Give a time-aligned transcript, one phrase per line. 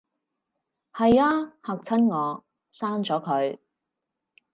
[0.93, 3.59] 係吖，嚇親我，刪咗佢